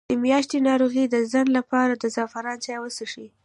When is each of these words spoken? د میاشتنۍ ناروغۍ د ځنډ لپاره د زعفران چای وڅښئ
د 0.09 0.13
میاشتنۍ 0.25 0.59
ناروغۍ 0.69 1.05
د 1.09 1.15
ځنډ 1.31 1.49
لپاره 1.57 1.93
د 1.95 2.03
زعفران 2.15 2.57
چای 2.65 2.77
وڅښئ 2.79 3.27